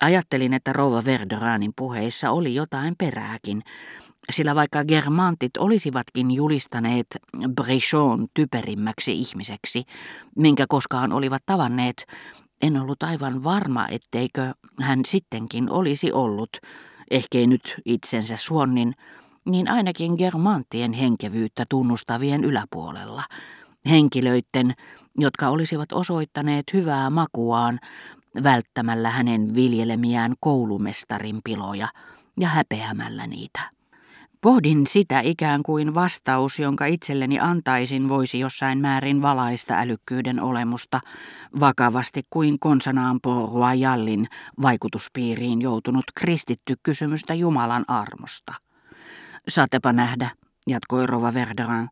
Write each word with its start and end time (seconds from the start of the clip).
Ajattelin, 0.00 0.54
että 0.54 0.72
rouva 0.72 1.04
Verderanin 1.04 1.72
puheissa 1.76 2.30
oli 2.30 2.54
jotain 2.54 2.94
perääkin, 2.98 3.62
sillä 4.30 4.54
vaikka 4.54 4.84
germantit 4.84 5.56
olisivatkin 5.58 6.30
julistaneet 6.30 7.06
Brichon 7.54 8.26
typerimmäksi 8.34 9.12
ihmiseksi, 9.12 9.84
minkä 10.36 10.66
koskaan 10.68 11.12
olivat 11.12 11.42
tavanneet, 11.46 12.06
en 12.62 12.80
ollut 12.80 13.02
aivan 13.02 13.44
varma, 13.44 13.86
etteikö 13.90 14.54
hän 14.80 15.00
sittenkin 15.06 15.70
olisi 15.70 16.12
ollut, 16.12 16.50
ehkei 17.10 17.46
nyt 17.46 17.74
itsensä 17.84 18.36
suonnin, 18.36 18.94
niin 19.44 19.70
ainakin 19.70 20.14
germanttien 20.14 20.92
henkevyyttä 20.92 21.64
tunnustavien 21.68 22.44
yläpuolella, 22.44 23.22
henkilöiden, 23.90 24.74
jotka 25.18 25.48
olisivat 25.48 25.92
osoittaneet 25.92 26.72
hyvää 26.72 27.10
makuaan 27.10 27.78
välttämällä 28.42 29.10
hänen 29.10 29.54
viljelemiään 29.54 30.34
koulumestarin 30.40 31.40
piloja 31.44 31.88
ja 32.40 32.48
häpeämällä 32.48 33.26
niitä. 33.26 33.60
Pohdin 34.40 34.86
sitä 34.86 35.20
ikään 35.20 35.62
kuin 35.62 35.94
vastaus, 35.94 36.58
jonka 36.58 36.86
itselleni 36.86 37.40
antaisin, 37.40 38.08
voisi 38.08 38.38
jossain 38.38 38.78
määrin 38.78 39.22
valaista 39.22 39.74
älykkyyden 39.78 40.42
olemusta, 40.42 41.00
vakavasti 41.60 42.22
kuin 42.30 42.58
konsanaan 42.58 43.20
Royallin 43.54 44.26
vaikutuspiiriin 44.62 45.62
joutunut 45.62 46.04
kristitty 46.14 46.74
kysymystä 46.82 47.34
Jumalan 47.34 47.84
armosta. 47.88 48.54
Saatepa 49.48 49.92
nähdä, 49.92 50.30
jatkoi 50.70 51.06
Rova 51.06 51.34
Verderin, 51.34 51.88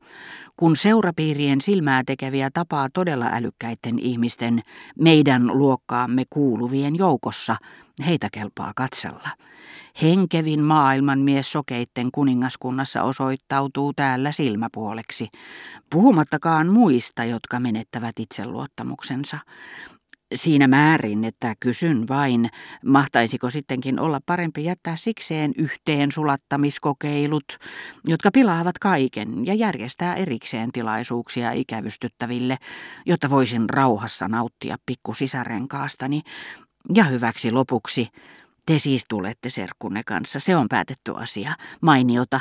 kun 0.56 0.76
seurapiirien 0.76 1.60
silmää 1.60 2.02
tekeviä 2.06 2.50
tapaa 2.54 2.88
todella 2.94 3.26
älykkäiden 3.32 3.98
ihmisten, 3.98 4.62
meidän 4.98 5.58
luokkaamme 5.58 6.24
kuuluvien 6.30 6.96
joukossa, 6.96 7.56
heitä 8.06 8.28
kelpaa 8.32 8.72
katsella. 8.76 9.28
Henkevin 10.02 10.62
maailman 10.62 11.18
mies 11.18 11.52
sokeitten 11.52 12.08
kuningaskunnassa 12.12 13.02
osoittautuu 13.02 13.92
täällä 13.92 14.32
silmäpuoleksi, 14.32 15.28
puhumattakaan 15.90 16.68
muista, 16.68 17.24
jotka 17.24 17.60
menettävät 17.60 18.20
itseluottamuksensa 18.20 19.38
siinä 20.34 20.68
määrin, 20.68 21.24
että 21.24 21.54
kysyn 21.60 22.08
vain, 22.08 22.50
mahtaisiko 22.84 23.50
sittenkin 23.50 24.00
olla 24.00 24.20
parempi 24.26 24.64
jättää 24.64 24.96
sikseen 24.96 25.52
yhteen 25.58 26.12
sulattamiskokeilut, 26.12 27.58
jotka 28.06 28.30
pilaavat 28.30 28.78
kaiken 28.78 29.46
ja 29.46 29.54
järjestää 29.54 30.14
erikseen 30.14 30.72
tilaisuuksia 30.72 31.52
ikävystyttäville, 31.52 32.56
jotta 33.06 33.30
voisin 33.30 33.70
rauhassa 33.70 34.28
nauttia 34.28 34.76
pikkusisarenkaastani. 34.86 36.22
Ja 36.94 37.04
hyväksi 37.04 37.50
lopuksi, 37.50 38.08
te 38.66 38.78
siis 38.78 39.04
tulette 39.08 39.50
serkkunne 39.50 40.02
kanssa, 40.06 40.40
se 40.40 40.56
on 40.56 40.68
päätetty 40.68 41.12
asia, 41.16 41.52
mainiota. 41.80 42.40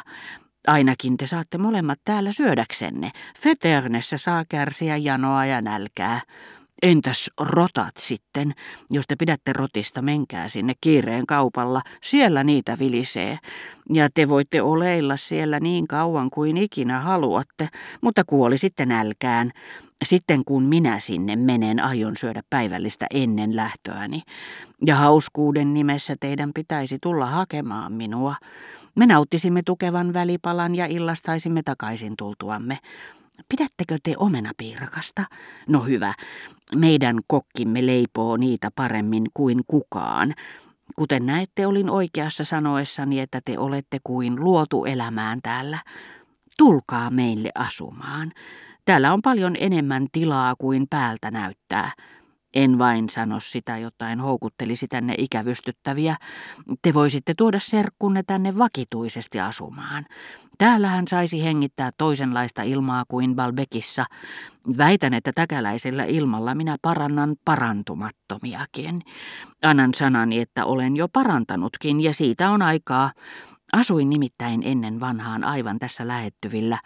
Ainakin 0.68 1.18
te 1.18 1.26
saatte 1.26 1.58
molemmat 1.58 2.00
täällä 2.06 2.32
syödäksenne. 2.32 3.12
Feternessä 3.40 4.18
saa 4.18 4.46
kärsiä 4.50 4.98
janoa 4.98 5.46
ja 5.46 5.62
nälkää. 5.62 6.22
Entäs 6.82 7.32
rotat 7.40 7.98
sitten? 7.98 8.54
Jos 8.90 9.06
te 9.08 9.16
pidätte 9.16 9.54
rotista, 9.54 10.02
menkää 10.02 10.50
sinne 10.50 10.74
kiireen 10.82 11.26
kaupalla. 11.26 11.82
Siellä 12.04 12.44
niitä 12.44 12.78
vilisee. 12.80 13.38
Ja 13.94 14.10
te 14.14 14.30
voitte 14.30 14.62
oleilla 14.62 15.18
siellä 15.18 15.60
niin 15.60 15.88
kauan 15.88 16.30
kuin 16.30 16.58
ikinä 16.58 17.00
haluatte, 17.00 17.68
mutta 18.02 18.24
kuoli 18.24 18.58
sitten 18.58 18.88
nälkään. 18.88 19.52
Sitten 20.06 20.46
kun 20.46 20.64
minä 20.64 21.00
sinne 21.00 21.36
menen, 21.36 21.80
aion 21.84 22.18
syödä 22.18 22.42
päivällistä 22.50 23.06
ennen 23.14 23.56
lähtöäni. 23.56 24.22
Ja 24.86 24.96
hauskuuden 24.96 25.74
nimessä 25.74 26.16
teidän 26.20 26.52
pitäisi 26.56 26.98
tulla 27.02 27.26
hakemaan 27.26 27.94
minua. 27.94 28.36
Me 28.96 29.06
nauttisimme 29.06 29.62
tukevan 29.66 30.14
välipalan 30.14 30.76
ja 30.76 30.86
illastaisimme 30.86 31.64
takaisin 31.64 32.14
tultuamme. 32.18 32.78
Pidättekö 33.50 33.98
te 34.04 34.14
omenapiirakasta? 34.18 35.24
No 35.68 35.80
hyvä, 35.80 36.14
meidän 36.76 37.18
kokkimme 37.28 37.86
leipoo 37.86 38.38
niitä 38.38 38.72
paremmin 38.76 39.24
kuin 39.34 39.62
kukaan. 39.68 40.34
Kuten 40.96 41.26
näette, 41.26 41.68
olin 41.68 41.90
oikeassa 41.90 42.44
sanoessani, 42.44 43.20
että 43.20 43.42
te 43.46 43.60
olette 43.60 43.98
kuin 44.04 44.44
luotu 44.44 44.86
elämään 44.86 45.40
täällä. 45.44 45.78
Tulkaa 46.58 47.10
meille 47.10 47.52
asumaan. 47.56 48.32
Täällä 48.86 49.14
on 49.14 49.22
paljon 49.22 49.56
enemmän 49.60 50.08
tilaa 50.12 50.56
kuin 50.58 50.88
päältä 50.90 51.32
näyttää. 51.32 51.92
En 52.54 52.78
vain 52.78 53.10
sano 53.10 53.40
sitä, 53.40 53.78
jotta 53.78 54.10
en 54.10 54.20
houkuttelisi 54.20 54.88
tänne 54.88 55.16
ikävystyttäviä. 55.18 56.16
Te 56.82 56.94
voisitte 56.94 57.34
tuoda 57.38 57.60
serkkunne 57.60 58.24
tänne 58.28 58.58
vakituisesti 58.58 59.40
asumaan. 59.40 60.06
Täällä 60.58 60.88
hän 60.88 61.08
saisi 61.08 61.44
hengittää 61.44 61.92
toisenlaista 61.98 62.62
ilmaa 62.62 63.04
kuin 63.08 63.36
Balbekissa. 63.36 64.06
Väitän, 64.78 65.14
että 65.14 65.32
täkäläisellä 65.36 66.06
ilmalla 66.06 66.56
minä 66.56 66.78
parannan 66.82 67.36
parantumattomiakin. 67.46 69.02
Annan 69.64 69.94
sanani, 69.94 70.40
että 70.40 70.66
olen 70.66 70.96
jo 70.96 71.08
parantanutkin 71.08 72.04
ja 72.04 72.14
siitä 72.14 72.50
on 72.50 72.62
aikaa. 72.62 73.12
Asuin 73.74 74.10
nimittäin 74.10 74.62
ennen 74.66 75.00
vanhaan 75.00 75.44
aivan 75.44 75.80
tässä 75.80 76.08
lähettyvillä. 76.08 76.80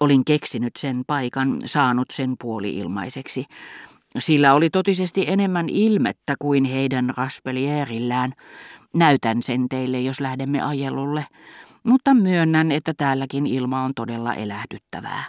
Olin 0.00 0.24
keksinyt 0.24 0.72
sen 0.78 1.02
paikan, 1.06 1.58
saanut 1.64 2.10
sen 2.12 2.34
puoli 2.40 2.76
ilmaiseksi. 2.76 3.46
Sillä 4.18 4.54
oli 4.54 4.70
totisesti 4.70 5.24
enemmän 5.28 5.68
ilmettä 5.68 6.34
kuin 6.38 6.64
heidän 6.64 7.12
raspelierillään. 7.16 8.32
Näytän 8.94 9.42
sen 9.42 9.68
teille, 9.68 10.00
jos 10.00 10.20
lähdemme 10.20 10.60
ajelulle, 10.60 11.24
mutta 11.84 12.14
myönnän, 12.14 12.72
että 12.72 12.94
täälläkin 12.96 13.46
ilma 13.46 13.82
on 13.82 13.94
todella 13.94 14.34
elähdyttävää. 14.34 15.24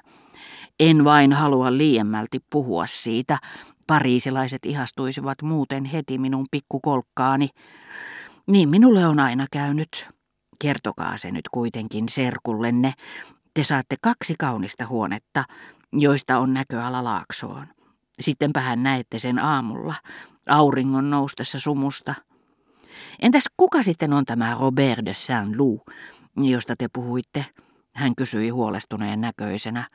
En 0.79 1.03
vain 1.03 1.33
halua 1.33 1.77
liiemmälti 1.77 2.39
puhua 2.49 2.85
siitä, 2.85 3.39
pariisilaiset 3.87 4.65
ihastuisivat 4.65 5.41
muuten 5.41 5.85
heti 5.85 6.17
minun 6.17 6.45
pikkukolkkaani. 6.51 7.49
Niin 8.47 8.69
minulle 8.69 9.07
on 9.07 9.19
aina 9.19 9.45
käynyt. 9.51 10.09
Kertokaa 10.61 11.17
se 11.17 11.31
nyt 11.31 11.49
kuitenkin 11.51 12.09
serkullenne. 12.09 12.93
Te 13.53 13.63
saatte 13.63 13.95
kaksi 14.01 14.35
kaunista 14.39 14.87
huonetta, 14.87 15.43
joista 15.93 16.39
on 16.39 16.53
näköala 16.53 17.03
laaksoon. 17.03 17.67
Sittenpähän 18.19 18.83
näette 18.83 19.19
sen 19.19 19.39
aamulla, 19.39 19.93
auringon 20.47 21.09
noustessa 21.09 21.59
sumusta. 21.59 22.15
Entäs 23.21 23.43
kuka 23.57 23.83
sitten 23.83 24.13
on 24.13 24.25
tämä 24.25 24.57
Robert 24.59 25.05
de 25.05 25.13
Saint-Loup, 25.13 25.81
josta 26.37 26.75
te 26.77 26.87
puhuitte? 26.93 27.45
Hän 27.95 28.15
kysyi 28.15 28.49
huolestuneen 28.49 29.21
näköisenä, 29.21 29.87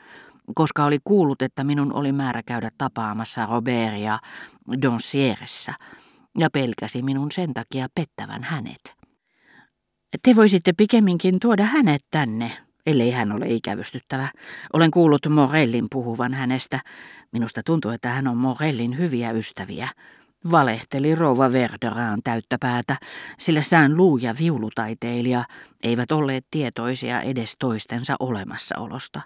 koska 0.55 0.85
oli 0.85 0.99
kuullut, 1.05 1.43
että 1.43 1.65
minun 1.65 1.93
oli 1.93 2.13
määrä 2.13 2.43
käydä 2.43 2.71
tapaamassa 2.79 3.47
Robertia 3.47 4.19
Doncieressa, 4.83 5.73
ja 6.39 6.51
pelkäsi 6.51 7.03
minun 7.03 7.33
sen 7.33 7.55
takia 7.55 7.87
pettävän 7.95 8.43
hänet. 8.43 8.95
Te 10.23 10.37
voisitte 10.37 10.73
pikemminkin 10.73 11.41
tuoda 11.41 11.65
hänet 11.65 12.03
tänne, 12.11 12.68
ellei 12.89 13.11
hän 13.11 13.33
ole 13.33 13.47
ikävystyttävä. 13.49 14.29
Olen 14.73 14.91
kuullut 14.91 15.27
Morellin 15.29 15.87
puhuvan 15.91 16.35
hänestä. 16.35 16.81
Minusta 17.33 17.63
tuntuu, 17.63 17.91
että 17.91 18.09
hän 18.09 18.29
on 18.29 18.37
Morellin 18.37 18.99
hyviä 18.99 19.31
ystäviä. 19.31 19.89
Valehteli 20.51 21.15
rouva 21.15 21.53
Verderaan 21.53 22.21
täyttä 22.25 22.57
päätä, 22.61 22.97
sillä 23.39 23.63
sään 23.63 23.97
luu 23.97 24.17
ja 24.17 24.35
viulutaiteilija 24.39 25.45
eivät 25.83 26.13
olleet 26.13 26.47
tietoisia 26.51 27.21
edes 27.21 27.57
toistensa 27.59 28.17
olemassaolosta. 28.21 29.21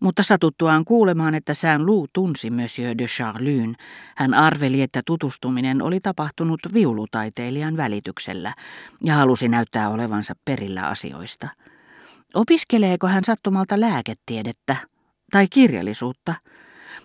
Mutta 0.00 0.22
satuttuaan 0.22 0.84
kuulemaan, 0.84 1.34
että 1.34 1.54
sään 1.54 1.86
luu 1.86 2.06
tunsi 2.12 2.50
Monsieur 2.50 2.98
de 2.98 3.06
Charlyn, 3.06 3.74
hän 4.16 4.34
arveli, 4.34 4.82
että 4.82 5.02
tutustuminen 5.06 5.82
oli 5.82 6.00
tapahtunut 6.00 6.60
viulutaiteilijan 6.72 7.76
välityksellä 7.76 8.54
ja 9.04 9.14
halusi 9.14 9.48
näyttää 9.48 9.88
olevansa 9.88 10.34
perillä 10.44 10.88
asioista. 10.88 11.48
Opiskeleeko 12.34 13.06
hän 13.06 13.24
sattumalta 13.24 13.80
lääketiedettä 13.80 14.76
tai 15.32 15.46
kirjallisuutta? 15.48 16.34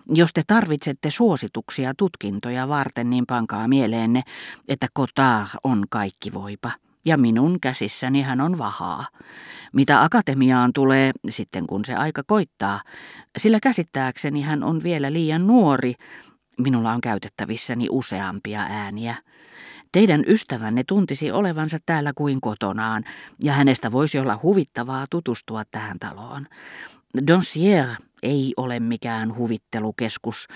Jos 0.08 0.30
te 0.32 0.42
tarvitsette 0.46 1.10
suosituksia 1.10 1.94
tutkintoja 1.98 2.68
varten, 2.68 3.10
niin 3.10 3.26
pankaa 3.26 3.68
mieleenne, 3.68 4.22
että 4.68 4.86
Kotar 4.92 5.46
on 5.64 5.84
kaikki 5.90 6.32
voipa. 6.32 6.70
Ja 7.04 7.18
minun 7.18 7.60
käsissäni 7.60 8.22
hän 8.22 8.40
on 8.40 8.58
vahaa. 8.58 9.06
Mitä 9.72 10.02
akatemiaan 10.02 10.72
tulee, 10.72 11.12
sitten 11.28 11.66
kun 11.66 11.84
se 11.84 11.94
aika 11.94 12.22
koittaa, 12.26 12.80
sillä 13.38 13.58
käsittääkseni 13.62 14.42
hän 14.42 14.64
on 14.64 14.82
vielä 14.82 15.12
liian 15.12 15.46
nuori. 15.46 15.94
Minulla 16.60 16.92
on 16.92 17.00
käytettävissäni 17.00 17.86
useampia 17.90 18.60
ääniä. 18.60 19.14
Teidän 19.92 20.24
ystävänne 20.26 20.84
tuntisi 20.84 21.30
olevansa 21.30 21.78
täällä 21.86 22.12
kuin 22.14 22.40
kotonaan, 22.40 23.04
ja 23.42 23.52
hänestä 23.52 23.92
voisi 23.92 24.18
olla 24.18 24.38
huvittavaa 24.42 25.06
tutustua 25.10 25.62
tähän 25.70 25.98
taloon. 25.98 26.46
Doncier 27.26 27.88
ei 28.22 28.52
ole 28.56 28.80
mikään 28.80 29.36
huvittelukeskus, 29.36 30.46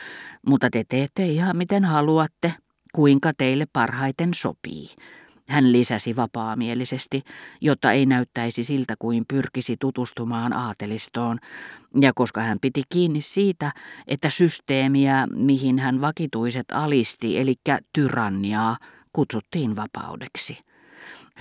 mutta 0.47 0.69
te 0.71 0.85
teette 0.89 1.27
ihan 1.27 1.57
miten 1.57 1.85
haluatte, 1.85 2.55
kuinka 2.93 3.33
teille 3.39 3.67
parhaiten 3.73 4.35
sopii. 4.35 4.89
Hän 5.49 5.73
lisäsi 5.73 6.17
vapaamielisesti, 6.17 7.23
jotta 7.61 7.93
ei 7.93 8.07
näyttäisi 8.07 8.65
siltä 8.65 8.95
kuin 8.99 9.25
pyrkisi 9.29 9.77
tutustumaan 9.81 10.53
aatelistoon, 10.53 11.39
ja 12.01 12.13
koska 12.15 12.41
hän 12.41 12.59
piti 12.61 12.83
kiinni 12.89 13.21
siitä, 13.21 13.73
että 14.07 14.31
systeemiä, 14.31 15.27
mihin 15.35 15.79
hän 15.79 16.01
vakituiset 16.01 16.67
alisti, 16.73 17.39
eli 17.39 17.55
tyranniaa, 17.93 18.77
kutsuttiin 19.13 19.77
vapaudeksi. 19.77 20.59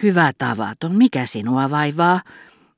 Hyvä 0.04 0.32
tavaton, 0.38 0.96
mikä 0.96 1.26
sinua 1.26 1.70
vaivaa? 1.70 2.22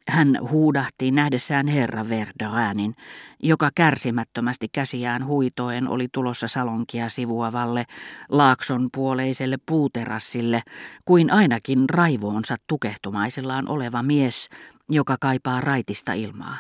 Hän 0.07 0.37
huudahti 0.49 1.11
nähdessään 1.11 1.67
herra 1.67 2.09
Verderäänin, 2.09 2.95
joka 3.43 3.69
kärsimättömästi 3.75 4.67
käsiään 4.71 5.25
huitoen 5.25 5.87
oli 5.87 6.07
tulossa 6.11 6.47
salonkia 6.47 7.09
sivuavalle 7.09 7.85
laakson 8.29 8.89
puoleiselle 8.93 9.57
puuterassille, 9.65 10.61
kuin 11.05 11.31
ainakin 11.31 11.89
raivoonsa 11.89 12.55
tukehtumaisellaan 12.67 13.69
oleva 13.69 14.03
mies, 14.03 14.49
joka 14.89 15.17
kaipaa 15.19 15.61
raitista 15.61 16.13
ilmaa. 16.13 16.57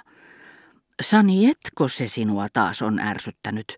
Sani, 1.01 1.49
etkö 1.49 1.89
se 1.89 2.07
sinua 2.07 2.47
taas 2.53 2.81
on 2.81 2.99
ärsyttänyt? 2.99 3.77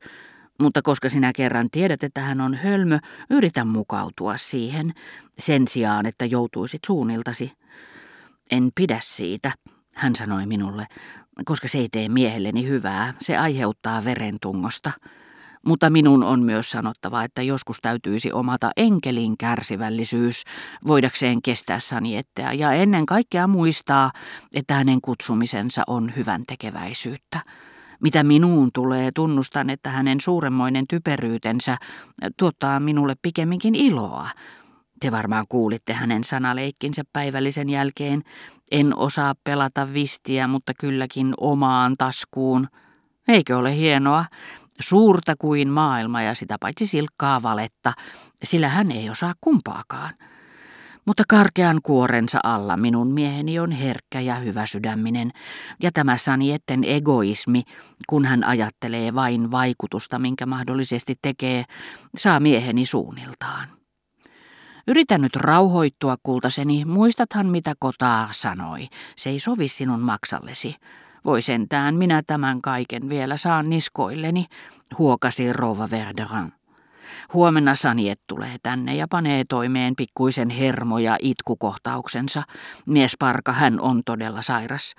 Mutta 0.59 0.81
koska 0.81 1.09
sinä 1.09 1.31
kerran 1.35 1.67
tiedät, 1.71 2.03
että 2.03 2.21
hän 2.21 2.41
on 2.41 2.55
hölmö, 2.55 2.99
yritä 3.29 3.65
mukautua 3.65 4.37
siihen, 4.37 4.93
sen 5.39 5.67
sijaan, 5.67 6.05
että 6.05 6.25
joutuisit 6.25 6.81
suunniltasi. 6.87 7.51
En 8.51 8.69
pidä 8.75 8.99
siitä, 9.01 9.51
hän 9.93 10.15
sanoi 10.15 10.45
minulle, 10.45 10.87
koska 11.45 11.67
se 11.67 11.77
ei 11.77 11.89
tee 11.91 12.09
miehelleni 12.09 12.67
hyvää, 12.67 13.13
se 13.19 13.37
aiheuttaa 13.37 14.03
verentungosta. 14.03 14.91
Mutta 15.65 15.89
minun 15.89 16.23
on 16.23 16.43
myös 16.43 16.71
sanottava, 16.71 17.23
että 17.23 17.41
joskus 17.41 17.77
täytyisi 17.81 18.31
omata 18.31 18.71
enkelin 18.77 19.37
kärsivällisyys, 19.37 20.43
voidakseen 20.87 21.41
kestää 21.41 21.79
sanietteä 21.79 22.53
ja 22.53 22.73
ennen 22.73 23.05
kaikkea 23.05 23.47
muistaa, 23.47 24.11
että 24.55 24.73
hänen 24.73 25.01
kutsumisensa 25.01 25.83
on 25.87 26.15
hyvän 26.15 26.43
tekeväisyyttä. 26.47 27.39
Mitä 28.03 28.23
minuun 28.23 28.69
tulee, 28.73 29.11
tunnustan, 29.15 29.69
että 29.69 29.89
hänen 29.89 30.21
suuremmoinen 30.21 30.85
typeryytensä 30.89 31.77
tuottaa 32.37 32.79
minulle 32.79 33.15
pikemminkin 33.21 33.75
iloa, 33.75 34.29
te 34.99 35.11
varmaan 35.11 35.45
kuulitte 35.49 35.93
hänen 35.93 36.23
sanaleikkinsä 36.23 37.01
päivällisen 37.13 37.69
jälkeen. 37.69 38.21
En 38.71 38.97
osaa 38.97 39.33
pelata 39.43 39.93
vistiä, 39.93 40.47
mutta 40.47 40.73
kylläkin 40.79 41.33
omaan 41.37 41.95
taskuun. 41.97 42.67
Eikö 43.27 43.57
ole 43.57 43.75
hienoa? 43.75 44.25
Suurta 44.79 45.35
kuin 45.39 45.69
maailma 45.69 46.21
ja 46.21 46.35
sitä 46.35 46.57
paitsi 46.59 46.87
silkkaa 46.87 47.43
valetta, 47.43 47.93
sillä 48.43 48.69
hän 48.69 48.91
ei 48.91 49.09
osaa 49.09 49.33
kumpaakaan. 49.41 50.13
Mutta 51.05 51.23
karkean 51.27 51.79
kuorensa 51.83 52.39
alla 52.43 52.77
minun 52.77 53.13
mieheni 53.13 53.59
on 53.59 53.71
herkkä 53.71 54.19
ja 54.19 54.35
hyväsydäminen, 54.35 55.31
ja 55.83 55.91
tämä 55.91 56.17
Sanietten 56.17 56.83
egoismi, 56.83 57.63
kun 58.09 58.25
hän 58.25 58.43
ajattelee 58.43 59.15
vain 59.15 59.51
vaikutusta, 59.51 60.19
minkä 60.19 60.45
mahdollisesti 60.45 61.15
tekee, 61.21 61.63
saa 62.17 62.39
mieheni 62.39 62.85
suunniltaan. 62.85 63.67
Yritän 64.87 65.21
nyt 65.21 65.35
rauhoittua, 65.35 66.15
kultaseni. 66.23 66.85
Muistathan, 66.85 67.47
mitä 67.47 67.73
kotaa 67.79 68.29
sanoi. 68.31 68.87
Se 69.15 69.29
ei 69.29 69.39
sovi 69.39 69.67
sinun 69.67 69.99
maksallesi. 69.99 70.75
Voi 71.25 71.41
sentään, 71.41 71.95
minä 71.95 72.21
tämän 72.27 72.61
kaiken 72.61 73.09
vielä 73.09 73.37
saan 73.37 73.69
niskoilleni, 73.69 74.45
huokasi 74.97 75.53
rouva 75.53 75.89
Verderan. 75.91 76.53
Huomenna 77.33 77.75
Saniet 77.75 78.19
tulee 78.27 78.55
tänne 78.63 78.95
ja 78.95 79.07
panee 79.07 79.43
toimeen 79.49 79.95
pikkuisen 79.95 80.49
hermo- 80.49 80.99
ja 80.99 81.17
itkukohtauksensa. 81.21 82.43
Mies 82.85 83.15
parka, 83.19 83.51
hän 83.51 83.79
on 83.79 84.01
todella 84.05 84.41
sairas. 84.41 84.93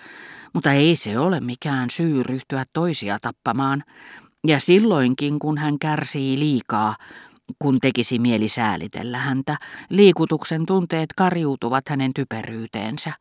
Mutta 0.52 0.72
ei 0.72 0.96
se 0.96 1.18
ole 1.18 1.40
mikään 1.40 1.90
syy 1.90 2.22
ryhtyä 2.22 2.64
toisia 2.72 3.18
tappamaan. 3.22 3.82
Ja 4.46 4.60
silloinkin, 4.60 5.38
kun 5.38 5.58
hän 5.58 5.78
kärsii 5.78 6.38
liikaa, 6.38 6.96
kun 7.58 7.78
tekisi 7.80 8.18
mieli 8.18 8.48
säälitellä 8.48 9.18
häntä, 9.18 9.56
liikutuksen 9.88 10.66
tunteet 10.66 11.12
kariutuvat 11.16 11.88
hänen 11.88 12.14
typeryyteensä. 12.14 13.12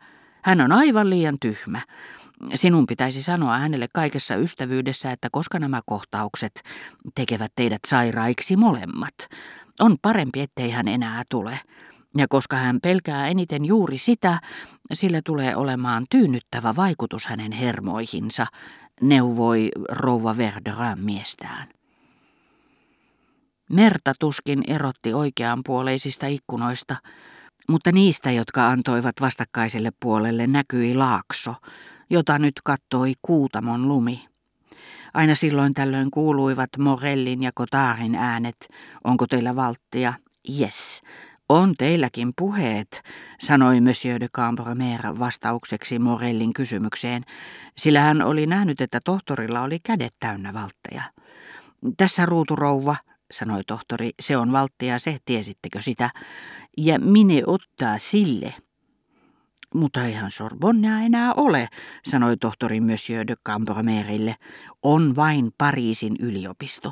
Hän 0.43 0.61
on 0.61 0.71
aivan 0.71 1.09
liian 1.09 1.37
tyhmä. 1.41 1.81
Sinun 2.55 2.85
pitäisi 2.87 3.21
sanoa 3.21 3.57
hänelle 3.57 3.87
kaikessa 3.93 4.35
ystävyydessä, 4.35 5.11
että 5.11 5.27
koska 5.31 5.59
nämä 5.59 5.81
kohtaukset 5.85 6.63
tekevät 7.15 7.51
teidät 7.55 7.81
sairaiksi 7.87 8.55
molemmat, 8.55 9.13
on 9.79 9.95
parempi, 10.01 10.41
ettei 10.41 10.71
hän 10.71 10.87
enää 10.87 11.23
tule. 11.29 11.59
Ja 12.17 12.25
koska 12.29 12.55
hän 12.55 12.79
pelkää 12.83 13.27
eniten 13.27 13.65
juuri 13.65 13.97
sitä, 13.97 14.39
sillä 14.93 15.21
tulee 15.25 15.55
olemaan 15.55 16.05
tyynnyttävä 16.09 16.75
vaikutus 16.75 17.25
hänen 17.25 17.51
hermoihinsa, 17.51 18.47
neuvoi 19.01 19.69
rouva 19.89 20.37
Verderan 20.37 20.99
miestään. 20.99 21.67
Merta 23.69 24.13
tuskin 24.19 24.63
erotti 24.67 25.13
oikeanpuoleisista 25.13 26.27
ikkunoista, 26.27 26.95
mutta 27.69 27.91
niistä, 27.91 28.31
jotka 28.31 28.67
antoivat 28.67 29.15
vastakkaiselle 29.21 29.91
puolelle, 29.99 30.47
näkyi 30.47 30.93
laakso, 30.95 31.55
jota 32.09 32.39
nyt 32.39 32.53
kattoi 32.63 33.13
kuutamon 33.21 33.87
lumi. 33.87 34.27
Aina 35.13 35.35
silloin 35.35 35.73
tällöin 35.73 36.11
kuuluivat 36.11 36.69
Morellin 36.79 37.43
ja 37.43 37.51
Kotaarin 37.55 38.15
äänet. 38.15 38.67
Onko 39.03 39.27
teillä 39.27 39.55
valttia? 39.55 40.13
Yes. 40.59 41.01
On 41.49 41.73
teilläkin 41.77 42.33
puheet, 42.37 43.01
sanoi 43.39 43.81
Monsieur 43.81 44.19
de 44.19 44.27
Cambromer 44.27 45.01
vastaukseksi 45.19 45.99
Morellin 45.99 46.53
kysymykseen, 46.53 47.23
sillä 47.77 47.99
hän 47.99 48.21
oli 48.21 48.47
nähnyt, 48.47 48.81
että 48.81 48.99
tohtorilla 49.05 49.61
oli 49.61 49.77
kädet 49.85 50.13
täynnä 50.19 50.53
valtteja. 50.53 51.01
Tässä 51.97 52.25
ruuturouva, 52.25 52.95
sanoi 53.31 53.63
tohtori, 53.63 54.11
se 54.19 54.37
on 54.37 54.51
valttia 54.51 54.99
se, 54.99 55.17
tiesittekö 55.25 55.81
sitä, 55.81 56.09
ja 56.77 56.99
mine 56.99 57.43
ottaa 57.47 57.97
sille. 57.97 58.53
Mutta 59.73 60.03
eihän 60.03 60.31
Sorbonnea 60.31 60.99
enää 60.99 61.33
ole, 61.33 61.67
sanoi 62.05 62.37
tohtori 62.37 62.79
Monsieur 62.79 63.27
de 63.27 63.35
Cambromerille. 63.45 64.35
On 64.83 65.15
vain 65.15 65.51
Pariisin 65.57 66.15
yliopisto. 66.19 66.91